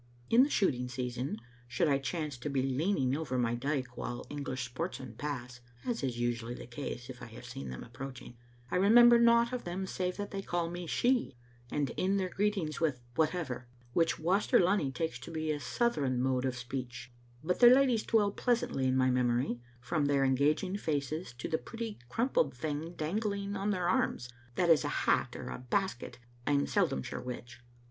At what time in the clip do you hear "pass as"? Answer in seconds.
5.13-6.01